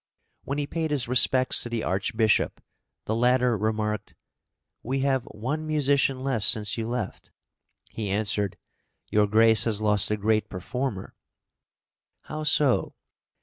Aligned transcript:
When 0.45 0.57
he 0.57 0.65
paid 0.65 0.89
his 0.89 1.07
respects 1.07 1.61
to 1.61 1.69
the 1.69 1.83
Archbishop, 1.83 2.59
the 3.05 3.15
latter 3.15 3.55
remarked: 3.55 4.15
"We 4.81 5.01
have 5.01 5.25
one 5.25 5.67
musician 5.67 6.23
less 6.23 6.43
since 6.43 6.75
you 6.75 6.87
left." 6.87 7.29
He 7.91 8.09
answered, 8.09 8.57
"Your 9.11 9.27
Grace 9.27 9.65
has 9.65 9.79
lost 9.79 10.09
a 10.09 10.17
great 10.17 10.49
performer." 10.49 11.13
"How 12.21 12.43
so?" 12.45 12.95